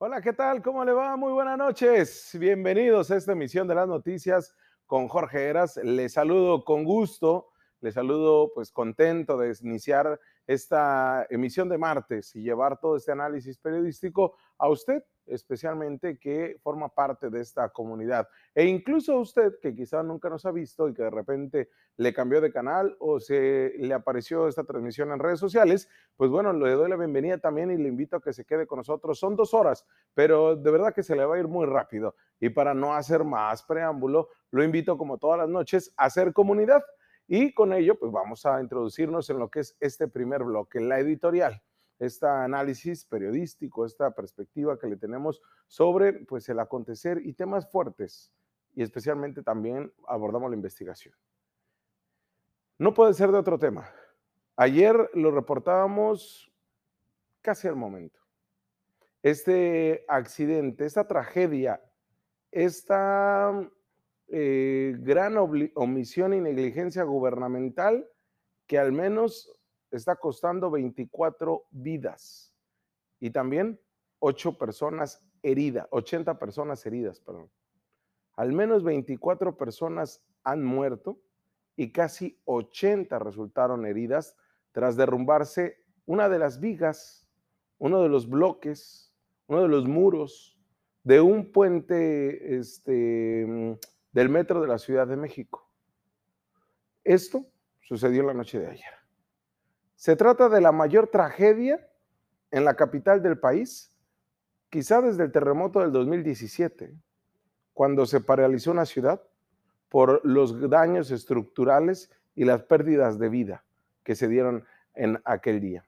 [0.00, 0.62] Hola, ¿qué tal?
[0.62, 1.16] ¿Cómo le va?
[1.16, 2.30] Muy buenas noches.
[2.38, 4.54] Bienvenidos a esta emisión de las noticias
[4.86, 5.76] con Jorge Eras.
[5.82, 7.48] Les saludo con gusto,
[7.80, 13.58] les saludo pues contento de iniciar esta emisión de martes y llevar todo este análisis
[13.58, 18.28] periodístico a usted, especialmente que forma parte de esta comunidad.
[18.54, 22.40] E incluso usted que quizá nunca nos ha visto y que de repente le cambió
[22.40, 26.88] de canal o se le apareció esta transmisión en redes sociales, pues bueno, le doy
[26.88, 29.18] la bienvenida también y le invito a que se quede con nosotros.
[29.18, 32.14] Son dos horas, pero de verdad que se le va a ir muy rápido.
[32.40, 36.82] Y para no hacer más preámbulo, lo invito como todas las noches a hacer comunidad.
[37.26, 40.98] Y con ello, pues vamos a introducirnos en lo que es este primer bloque, la
[40.98, 41.62] editorial
[41.98, 48.32] este análisis periodístico, esta perspectiva que le tenemos sobre pues, el acontecer y temas fuertes,
[48.74, 51.14] y especialmente también abordamos la investigación.
[52.78, 53.90] No puede ser de otro tema.
[54.56, 56.52] Ayer lo reportábamos
[57.42, 58.20] casi al momento.
[59.22, 61.82] Este accidente, esta tragedia,
[62.52, 63.68] esta
[64.28, 65.36] eh, gran
[65.74, 68.08] omisión y negligencia gubernamental
[68.66, 69.57] que al menos
[69.90, 72.54] está costando 24 vidas
[73.20, 73.80] y también
[74.20, 77.50] 8 personas heridas, 80 personas heridas, perdón.
[78.36, 81.20] Al menos 24 personas han muerto
[81.76, 84.36] y casi 80 resultaron heridas
[84.72, 87.28] tras derrumbarse una de las vigas,
[87.78, 89.14] uno de los bloques,
[89.46, 90.58] uno de los muros
[91.04, 93.78] de un puente este,
[94.12, 95.70] del metro de la Ciudad de México.
[97.04, 97.46] Esto
[97.80, 98.97] sucedió la noche de ayer.
[99.98, 101.84] Se trata de la mayor tragedia
[102.52, 103.92] en la capital del país,
[104.70, 106.94] quizá desde el terremoto del 2017,
[107.74, 109.20] cuando se paralizó una ciudad
[109.88, 113.64] por los daños estructurales y las pérdidas de vida
[114.04, 115.84] que se dieron en aquel día.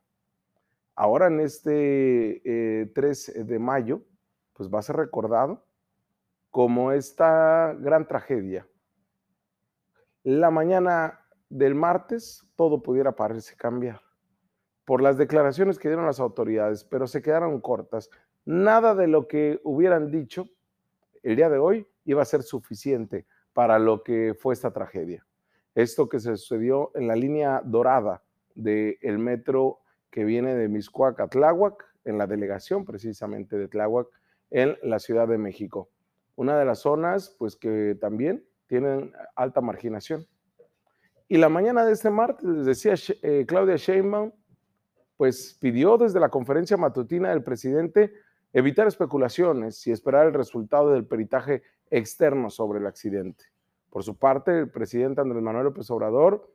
[0.97, 4.03] Ahora en este 3 eh, de mayo,
[4.55, 5.64] pues va a ser recordado
[6.50, 8.66] como esta gran tragedia.
[10.25, 11.19] La mañana
[11.50, 14.00] del martes todo pudiera parecer cambiar
[14.87, 18.11] por las declaraciones que dieron las autoridades, pero se quedaron cortas.
[18.44, 20.49] Nada de lo que hubieran dicho
[21.22, 25.27] el día de hoy iba a ser suficiente para lo que fue esta tragedia.
[25.75, 28.25] Esto que se sucedió en la línea dorada
[28.55, 29.81] del metro
[30.11, 34.09] que viene de Miscuac a Tláhuac, en la delegación precisamente de Tláhuac,
[34.50, 35.91] en la Ciudad de México.
[36.34, 40.27] Una de las zonas, pues que también tienen alta marginación.
[41.32, 44.32] Y la mañana de este martes, les decía eh, Claudia Sheinbaum,
[45.16, 48.12] pues pidió desde la conferencia matutina del presidente
[48.52, 53.44] evitar especulaciones y esperar el resultado del peritaje externo sobre el accidente.
[53.90, 56.52] Por su parte, el presidente Andrés Manuel López Obrador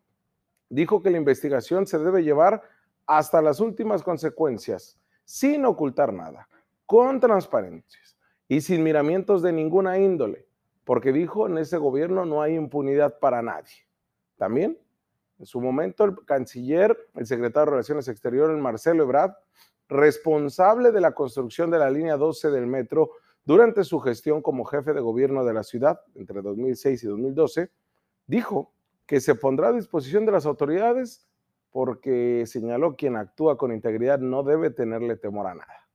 [0.67, 2.61] dijo que la investigación se debe llevar
[3.07, 6.49] hasta las últimas consecuencias, sin ocultar nada,
[6.85, 8.17] con transparencias
[8.49, 10.49] y sin miramientos de ninguna índole,
[10.83, 13.84] porque dijo, en ese gobierno no hay impunidad para nadie.
[14.37, 14.77] También,
[15.39, 19.33] en su momento, el canciller, el secretario de Relaciones Exteriores, Marcelo Ebrard,
[19.87, 23.11] responsable de la construcción de la línea 12 del metro
[23.43, 27.71] durante su gestión como jefe de gobierno de la ciudad entre 2006 y 2012,
[28.25, 28.73] dijo
[29.05, 31.27] que se pondrá a disposición de las autoridades
[31.69, 35.87] porque señaló quien actúa con integridad no debe tenerle temor a nada.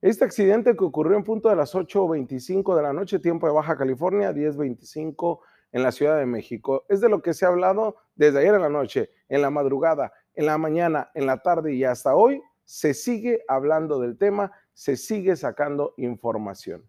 [0.00, 3.76] Este accidente que ocurrió en punto de las 8.25 de la noche, tiempo de Baja
[3.76, 5.40] California, 10.25
[5.72, 6.84] en la Ciudad de México.
[6.88, 10.12] Es de lo que se ha hablado desde ayer en la noche, en la madrugada,
[10.34, 12.42] en la mañana, en la tarde y hasta hoy.
[12.64, 16.88] Se sigue hablando del tema, se sigue sacando información.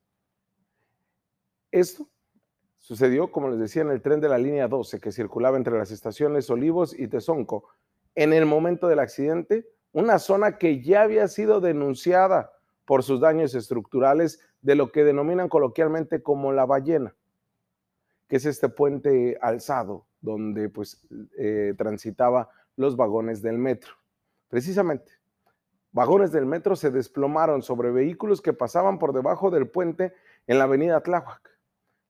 [1.71, 2.07] Esto
[2.77, 5.91] sucedió, como les decía, en el tren de la línea 12 que circulaba entre las
[5.91, 7.69] estaciones Olivos y Tezonco.
[8.15, 12.51] En el momento del accidente, una zona que ya había sido denunciada
[12.85, 17.15] por sus daños estructurales de lo que denominan coloquialmente como la ballena
[18.31, 21.05] que es este puente alzado donde pues
[21.37, 22.47] eh, transitaba
[22.77, 23.91] los vagones del metro.
[24.47, 25.11] Precisamente,
[25.91, 30.13] vagones del metro se desplomaron sobre vehículos que pasaban por debajo del puente
[30.47, 31.41] en la avenida Tláhuac.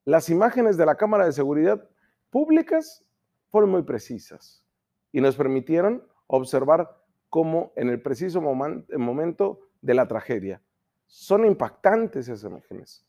[0.05, 1.89] Las imágenes de la cámara de seguridad
[2.29, 3.03] públicas
[3.49, 4.63] fueron muy precisas
[5.11, 10.61] y nos permitieron observar cómo en el preciso momento de la tragedia.
[11.07, 13.07] Son impactantes esas imágenes.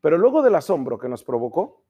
[0.00, 1.82] Pero luego del asombro que nos provocó,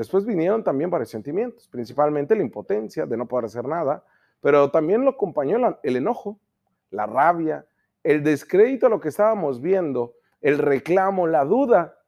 [0.00, 4.02] Después vinieron también varios sentimientos, principalmente la impotencia de no poder hacer nada,
[4.40, 6.40] pero también lo acompañó el enojo,
[6.88, 7.66] la rabia,
[8.02, 11.98] el descrédito a lo que estábamos viendo, el reclamo, la duda.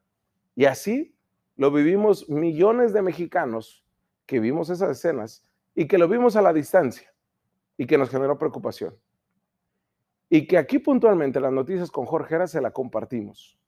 [0.54, 1.14] Y así
[1.56, 3.84] lo vivimos millones de mexicanos
[4.24, 7.12] que vimos esas escenas y que lo vimos a la distancia
[7.76, 8.96] y que nos generó preocupación.
[10.30, 13.61] y que aquí puntualmente las noticias con Jorge Era se la compartimos.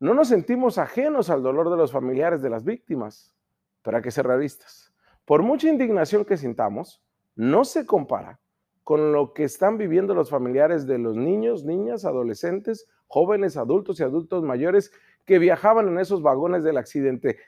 [0.00, 3.36] No nos sentimos ajenos al dolor de los familiares de las víctimas,
[3.82, 4.94] para que ser realistas.
[5.26, 7.02] Por mucha indignación que sintamos,
[7.36, 8.40] no se compara
[8.82, 14.02] con lo que están viviendo los familiares de los niños, niñas, adolescentes, jóvenes, adultos y
[14.02, 14.90] adultos mayores
[15.26, 17.38] que viajaban en esos vagones del accidente.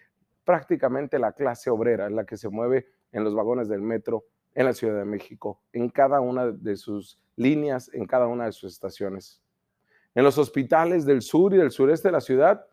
[0.44, 4.66] Prácticamente la clase obrera es la que se mueve en los vagones del metro en
[4.66, 8.72] la Ciudad de México, en cada una de sus líneas, en cada una de sus
[8.72, 9.41] estaciones.
[10.14, 12.66] En los hospitales del sur y del sureste de la ciudad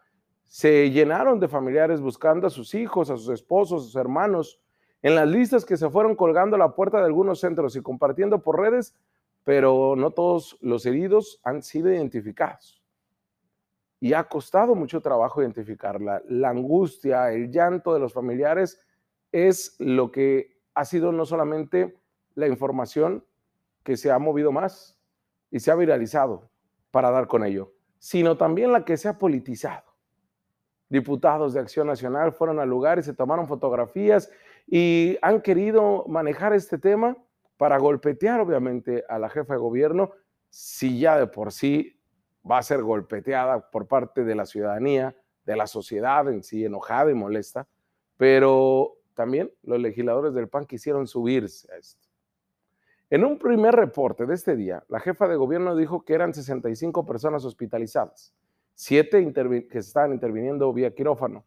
[0.45, 4.59] se llenaron de familiares buscando a sus hijos, a sus esposos, a sus hermanos,
[5.01, 8.41] en las listas que se fueron colgando a la puerta de algunos centros y compartiendo
[8.41, 8.95] por redes,
[9.45, 12.83] pero no todos los heridos han sido identificados.
[14.01, 16.21] Y ha costado mucho trabajo identificarla.
[16.27, 18.81] La angustia, el llanto de los familiares
[19.31, 21.95] es lo que ha sido no solamente
[22.35, 23.24] la información
[23.83, 24.97] que se ha movido más
[25.51, 26.50] y se ha viralizado
[26.91, 29.89] para dar con ello, sino también la que se ha politizado.
[30.89, 34.31] Diputados de Acción Nacional fueron al lugar y se tomaron fotografías
[34.65, 37.15] y han querido manejar este tema
[37.57, 40.12] para golpetear obviamente a la jefa de gobierno,
[40.50, 42.00] si ya de por sí
[42.50, 45.15] va a ser golpeteada por parte de la ciudadanía,
[45.45, 47.68] de la sociedad en sí, enojada y molesta,
[48.18, 52.08] pero también los legisladores del PAN quisieron subirse a esto.
[53.09, 57.06] En un primer reporte de este día, la jefa de gobierno dijo que eran 65
[57.06, 58.33] personas hospitalizadas,
[58.75, 59.33] siete
[59.67, 61.45] que estaban interviniendo vía quirófano.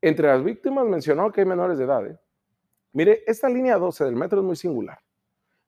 [0.00, 2.06] Entre las víctimas mencionó que hay menores de edad.
[2.06, 2.18] ¿eh?
[2.92, 4.98] Mire, esta línea 12 del metro es muy singular,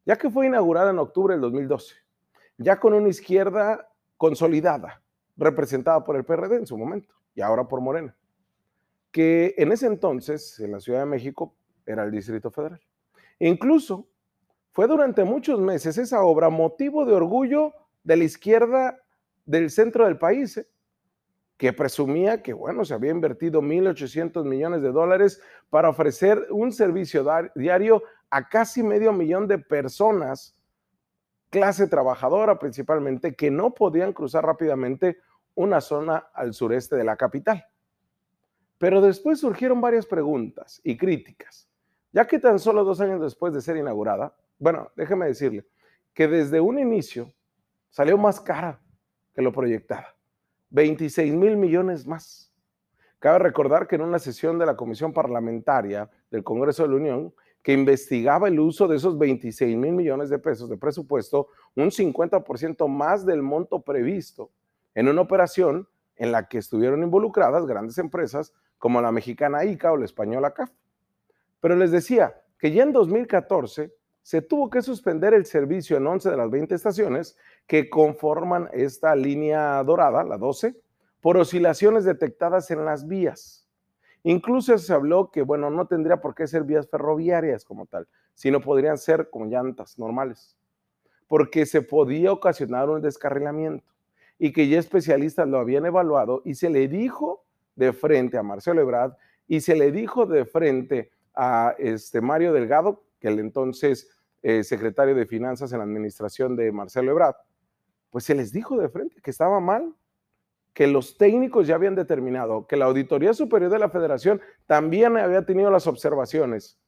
[0.04, 1.94] ya que fue inaugurada en octubre del 2012,
[2.58, 5.02] ya con una izquierda consolidada,
[5.36, 8.16] representada por el PRD en su momento y ahora por Morena
[9.16, 11.56] que en ese entonces, en la Ciudad de México,
[11.86, 12.82] era el Distrito Federal.
[13.38, 14.06] incluso
[14.76, 17.72] fue durante muchos meses esa obra motivo de orgullo
[18.04, 19.00] de la izquierda
[19.46, 20.68] del centro del país, ¿eh?
[21.56, 25.40] que presumía que, bueno, se había invertido 1.800 millones de dólares
[25.70, 27.24] para ofrecer un servicio
[27.54, 30.54] diario a casi medio millón de personas,
[31.48, 35.16] clase trabajadora principalmente, que no podían cruzar rápidamente
[35.54, 37.64] una zona al sureste de la capital.
[38.76, 41.66] Pero después surgieron varias preguntas y críticas,
[42.12, 45.66] ya que tan solo dos años después de ser inaugurada, bueno, déjeme decirle
[46.14, 47.32] que desde un inicio
[47.90, 48.80] salió más cara
[49.34, 50.16] que lo proyectada,
[50.70, 52.52] 26 mil millones más.
[53.18, 57.34] Cabe recordar que en una sesión de la Comisión Parlamentaria del Congreso de la Unión,
[57.62, 62.86] que investigaba el uso de esos 26 mil millones de pesos de presupuesto, un 50%
[62.88, 64.52] más del monto previsto
[64.94, 69.96] en una operación en la que estuvieron involucradas grandes empresas como la mexicana ICA o
[69.96, 70.70] la española CAF.
[71.60, 73.92] Pero les decía que ya en 2014
[74.26, 79.14] se tuvo que suspender el servicio en 11 de las 20 estaciones que conforman esta
[79.14, 80.74] línea dorada, la 12,
[81.20, 83.68] por oscilaciones detectadas en las vías.
[84.24, 88.60] Incluso se habló que, bueno, no tendría por qué ser vías ferroviarias como tal, sino
[88.60, 90.56] podrían ser con llantas normales,
[91.28, 93.86] porque se podía ocasionar un descarrilamiento
[94.40, 97.44] y que ya especialistas lo habían evaluado y se le dijo
[97.76, 99.12] de frente a Marcelo Ebrard
[99.46, 104.15] y se le dijo de frente a este Mario Delgado, que el entonces
[104.48, 107.34] eh, secretario de Finanzas en la administración de Marcelo Ebrard,
[108.10, 109.92] pues se les dijo de frente que estaba mal,
[110.72, 115.44] que los técnicos ya habían determinado, que la Auditoría Superior de la Federación también había
[115.44, 116.78] tenido las observaciones.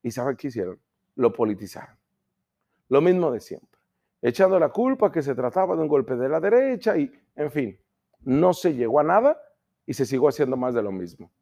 [0.00, 0.78] ¿Y sabe qué hicieron?
[1.16, 1.96] Lo politizaron.
[2.88, 3.80] Lo mismo de siempre.
[4.20, 7.80] Echando la culpa que se trataba de un golpe de la derecha y, en fin,
[8.20, 9.42] no se llegó a nada
[9.86, 11.32] y se siguió haciendo más de lo mismo.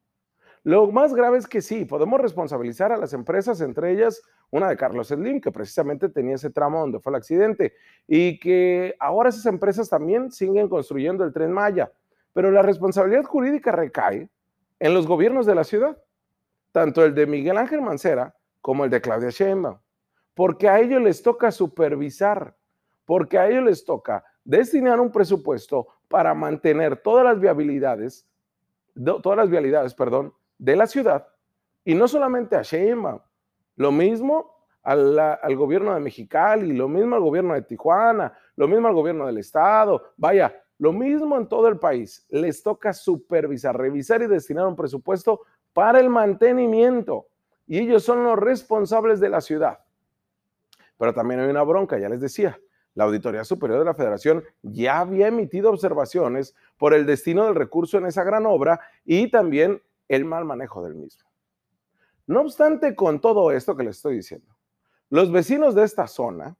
[0.63, 4.77] Lo más grave es que sí, podemos responsabilizar a las empresas, entre ellas una de
[4.77, 7.73] Carlos Slim, que precisamente tenía ese tramo donde fue el accidente,
[8.07, 11.91] y que ahora esas empresas también siguen construyendo el tren Maya.
[12.33, 14.29] Pero la responsabilidad jurídica recae
[14.79, 15.97] en los gobiernos de la ciudad,
[16.71, 19.79] tanto el de Miguel Ángel Mancera como el de Claudia Sheinbaum,
[20.35, 22.55] porque a ellos les toca supervisar,
[23.05, 28.27] porque a ellos les toca destinar un presupuesto para mantener todas las viabilidades
[28.93, 31.27] todas las vialidades, perdón, de la ciudad
[31.83, 33.19] y no solamente a Sheinbaum,
[33.77, 38.93] lo mismo al gobierno de Mexicali, lo mismo al gobierno de Tijuana, lo mismo al
[38.93, 42.25] gobierno del estado, vaya, lo mismo en todo el país.
[42.29, 45.41] Les toca supervisar, revisar y destinar un presupuesto
[45.73, 47.27] para el mantenimiento
[47.65, 49.79] y ellos son los responsables de la ciudad.
[50.97, 52.59] Pero también hay una bronca, ya les decía,
[52.93, 57.97] la Auditoría Superior de la Federación ya había emitido observaciones por el destino del recurso
[57.97, 61.29] en esa gran obra y también el mal manejo del mismo.
[62.27, 64.53] No obstante, con todo esto que les estoy diciendo,
[65.09, 66.57] los vecinos de esta zona,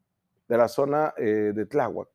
[0.48, 2.08] de la zona eh, de Tláhuac,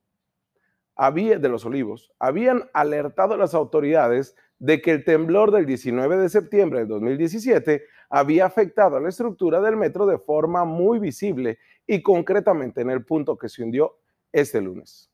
[0.94, 6.16] había, de los olivos, habían alertado a las autoridades de que el temblor del 19
[6.16, 11.58] de septiembre de 2017 había afectado a la estructura del metro de forma muy visible
[11.86, 13.98] y concretamente en el punto que se hundió
[14.32, 15.10] este lunes.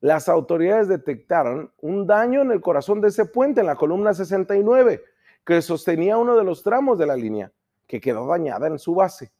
[0.00, 5.02] Las autoridades detectaron un daño en el corazón de ese puente, en la columna 69,
[5.48, 7.50] que sostenía uno de los tramos de la línea,
[7.86, 9.32] que quedó dañada en su base.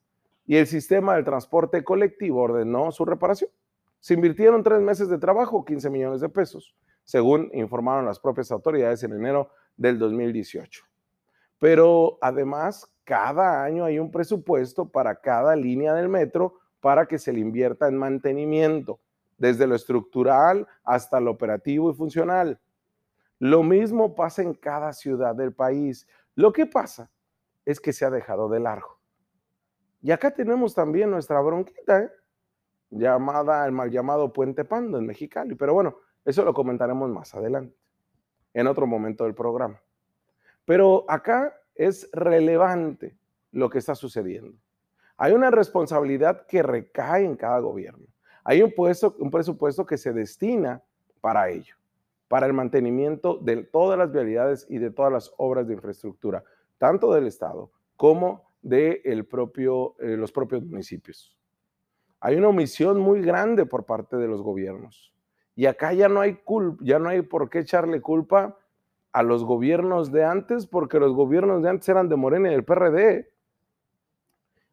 [0.47, 3.51] Y el sistema del transporte colectivo ordenó su reparación.
[4.01, 6.75] Se invirtieron tres meses de trabajo, 15 millones de pesos,
[7.05, 10.83] según informaron las propias autoridades en enero del 2018.
[11.59, 17.35] Pero además, cada año hay un presupuesto para cada línea del metro para que se
[17.35, 18.99] le invierta en mantenimiento,
[19.37, 22.59] desde lo estructural hasta lo operativo y funcional.
[23.39, 26.07] Lo mismo pasa en cada ciudad del país.
[26.35, 27.11] Lo que pasa
[27.65, 28.99] es que se ha dejado de largo.
[30.03, 32.11] Y acá tenemos también nuestra bronquita, ¿eh?
[32.91, 35.55] llamada el mal llamado Puente Pando en Mexicali.
[35.55, 37.77] Pero bueno, eso lo comentaremos más adelante,
[38.55, 39.81] en otro momento del programa.
[40.65, 43.17] Pero acá es relevante
[43.53, 44.59] lo que está sucediendo.
[45.17, 48.07] Hay una responsabilidad que recae en cada gobierno.
[48.45, 48.73] Hay un,
[49.19, 50.83] un presupuesto que se destina
[51.21, 51.75] para ello,
[52.29, 56.45] para el mantenimiento de todas las vialidades y de todas las obras de infraestructura,
[56.77, 61.37] tanto del Estado como de el propio, eh, los propios municipios.
[62.21, 65.15] Hay una omisión muy grande por parte de los gobiernos.
[65.55, 68.57] Y acá ya no hay culpa, ya no hay por qué echarle culpa
[69.13, 72.65] a los gobiernos de antes, porque los gobiernos de antes eran de Morena y del
[72.65, 73.31] PRD.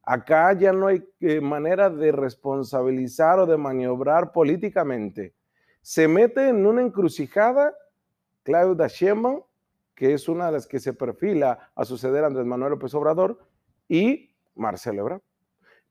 [0.04, 5.34] Acá ya no hay eh, manera de responsabilizar o de maniobrar políticamente.
[5.86, 7.72] Se mete en una encrucijada
[8.42, 9.44] Claudia Sheinbaum,
[9.94, 13.48] que es una de las que se perfila a suceder a Andrés Manuel López Obrador,
[13.88, 15.22] y Marcelo Ebrard.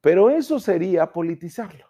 [0.00, 1.86] Pero eso sería politizarlo.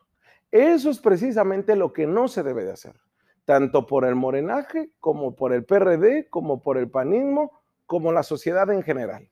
[0.50, 3.00] Eso es precisamente lo que no se debe de hacer,
[3.46, 8.70] tanto por el morenaje como por el PRD, como por el panismo, como la sociedad
[8.70, 9.30] en general.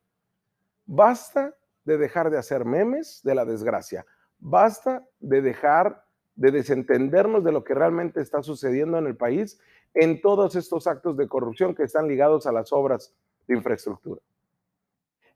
[0.86, 4.06] Basta de dejar de hacer memes de la desgracia.
[4.38, 9.60] Basta de dejar de desentendernos de lo que realmente está sucediendo en el país
[9.94, 13.14] en todos estos actos de corrupción que están ligados a las obras
[13.46, 14.20] de infraestructura.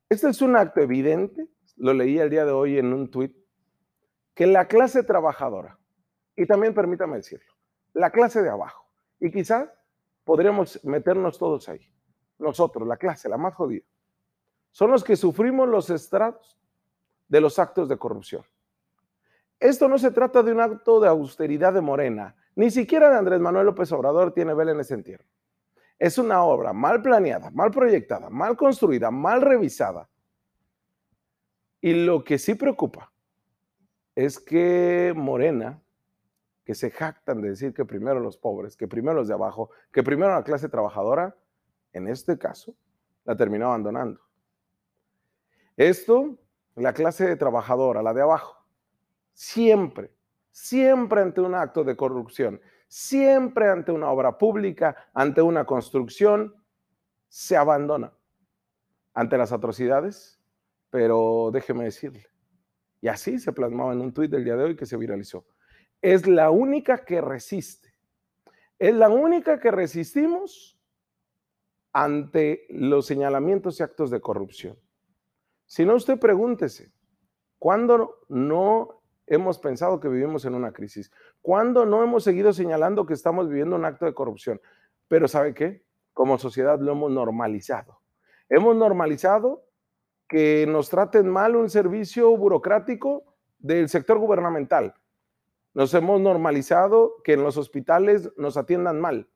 [0.09, 3.37] Este es un acto evidente, lo leí el día de hoy en un tuit,
[4.35, 5.79] que la clase trabajadora,
[6.37, 7.53] y también permítame decirlo,
[7.93, 8.87] la clase de abajo,
[9.21, 9.69] y quizás
[10.25, 11.91] podríamos meternos todos ahí,
[12.39, 13.85] nosotros, la clase, la más jodida,
[14.71, 16.59] son los que sufrimos los estratos
[17.29, 18.45] de los actos de corrupción.
[19.59, 23.41] Esto no se trata de un acto de austeridad de Morena, ni siquiera de Andrés
[23.41, 25.25] Manuel López Obrador tiene vela en ese entierro.
[25.99, 30.09] Es una obra mal planeada, mal proyectada, mal construida, mal revisada.
[31.81, 33.13] Y lo que sí preocupa
[34.15, 35.81] es que Morena,
[36.65, 40.03] que se jactan de decir que primero los pobres, que primero los de abajo, que
[40.03, 41.37] primero la clase trabajadora,
[41.93, 42.75] en este caso,
[43.25, 44.21] la terminó abandonando.
[45.77, 46.39] Esto,
[46.75, 48.66] la clase trabajadora, la de abajo,
[49.37, 50.11] siempre,
[50.51, 56.55] siempre ante un acto de corrupción, siempre ante una obra pública, ante una construcción,
[57.29, 58.15] se abandona
[59.13, 60.41] ante las atrocidades,
[60.89, 62.27] pero déjeme decirle,
[63.03, 65.47] y así se plasmaba en un tuit del día de hoy que se viralizó,
[66.01, 67.93] es la única que resiste,
[68.79, 70.81] es la única que resistimos
[71.93, 74.79] ante los señalamientos y actos de corrupción.
[75.67, 76.91] Si no, usted pregúntese,
[77.59, 81.11] ¿cuándo no hemos pensado que vivimos en una crisis?
[81.43, 84.61] ¿Cuándo no hemos seguido señalando que estamos viviendo un acto de corrupción?
[85.09, 85.85] Pero ¿sabe qué?
[86.13, 88.01] Como sociedad lo hemos normalizado.
[88.49, 89.65] Hemos normalizado
[90.29, 93.25] que nos traten mal un servicio burocrático
[93.59, 94.95] del sector gubernamental.
[95.75, 99.29] Nos hemos normalizado que en los hospitales nos atiendan mal.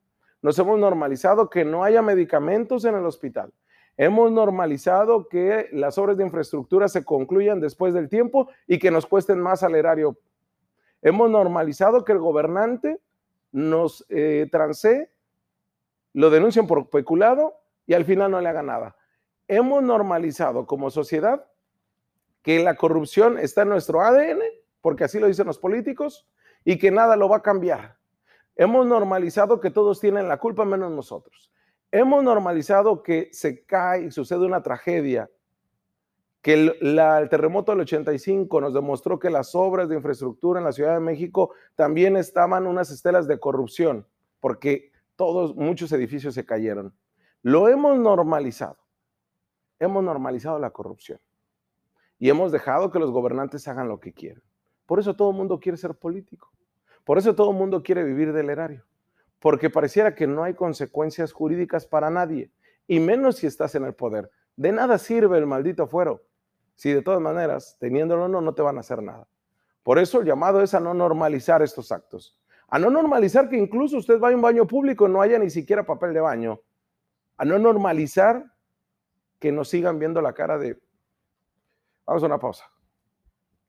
[0.42, 3.52] Nos hemos normalizado que no haya medicamentos en el hospital.
[3.97, 9.06] Hemos normalizado que las obras de infraestructura se concluyan después del tiempo y que nos
[9.06, 10.16] cuesten más al erario.
[11.02, 13.00] Hemos normalizado que el gobernante
[13.52, 14.49] nos eh,
[16.12, 17.54] lo denuncien por peculado
[17.87, 18.97] y al final no le haga nada.
[19.49, 21.47] Hemos normalizado como sociedad
[22.42, 24.40] que la corrupción está en nuestro ADN,
[24.80, 26.26] porque así lo dicen los políticos,
[26.64, 27.97] y que nada lo va a cambiar.
[28.56, 31.50] Hemos normalizado que todos tienen la culpa menos nosotros.
[31.92, 35.28] Hemos normalizado que se cae y sucede una tragedia,
[36.42, 40.94] que el, terremoto del 85 nos demostró que las obras de infraestructura en la Ciudad
[40.94, 44.06] de México también estaban unas estelas de corrupción,
[44.38, 46.94] porque todos, muchos edificios se cayeron.
[47.42, 48.78] Lo hemos normalizado.
[49.78, 51.20] Hemos normalizado la corrupción.
[52.18, 54.42] Y hemos dejado que los gobernantes hagan lo que quieren.
[54.87, 56.52] Por eso todo el mundo quiere ser político.
[57.04, 58.85] Por eso todo el mundo quiere vivir del erario.
[59.40, 62.52] Porque pareciera que no hay consecuencias jurídicas para nadie,
[62.87, 64.30] y menos si estás en el poder.
[64.54, 66.23] De nada sirve el maldito fuero,
[66.76, 69.26] si de todas maneras, teniéndolo o no, no te van a hacer nada.
[69.82, 72.38] Por eso el llamado es a no normalizar estos actos.
[72.68, 75.50] A no normalizar que incluso usted vaya a un baño público y no haya ni
[75.50, 76.61] siquiera papel de baño.
[77.37, 78.44] A no normalizar
[79.38, 80.80] que nos sigan viendo la cara de...
[82.06, 82.70] Vamos a una pausa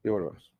[0.04, 0.54] y volvemos.